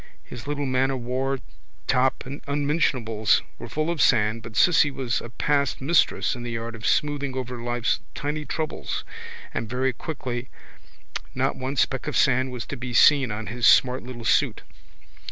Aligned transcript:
His 0.23 0.47
little 0.47 0.65
man 0.65 0.89
o' 0.89 0.95
war 0.97 1.37
top 1.85 2.25
and 2.25 2.41
unmentionables 2.47 3.43
were 3.59 3.69
full 3.69 3.91
of 3.91 4.01
sand 4.01 4.41
but 4.41 4.55
Cissy 4.55 4.89
was 4.89 5.21
a 5.21 5.29
past 5.29 5.79
mistress 5.79 6.33
in 6.33 6.41
the 6.41 6.57
art 6.57 6.73
of 6.73 6.87
smoothing 6.87 7.37
over 7.37 7.61
life's 7.61 7.99
tiny 8.15 8.43
troubles 8.43 9.03
and 9.53 9.69
very 9.69 9.93
quickly 9.93 10.49
not 11.35 11.55
one 11.55 11.75
speck 11.75 12.07
of 12.07 12.17
sand 12.17 12.51
was 12.51 12.65
to 12.65 12.77
be 12.77 12.95
seen 12.95 13.29
on 13.29 13.45
his 13.45 13.67
smart 13.67 14.01
little 14.01 14.25
suit. 14.25 14.63